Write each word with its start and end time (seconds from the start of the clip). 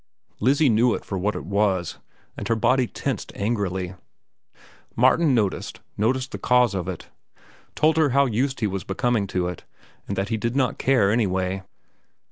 Lizzie 0.39 0.67
knew 0.67 0.95
it 0.95 1.05
for 1.05 1.15
what 1.15 1.35
it 1.35 1.45
was, 1.45 1.99
and 2.35 2.47
her 2.47 2.55
body 2.55 2.87
tensed 2.87 3.31
angrily. 3.35 3.93
Martin 4.95 5.35
noticed, 5.35 5.79
noticed 5.95 6.31
the 6.31 6.39
cause 6.39 6.73
of 6.73 6.87
it, 6.87 7.09
told 7.75 7.97
her 7.97 8.09
how 8.09 8.25
used 8.25 8.61
he 8.61 8.65
was 8.65 8.83
becoming 8.83 9.27
to 9.27 9.47
it 9.47 9.63
and 10.07 10.17
that 10.17 10.29
he 10.29 10.37
did 10.37 10.55
not 10.55 10.79
care 10.79 11.11
anyway. 11.11 11.61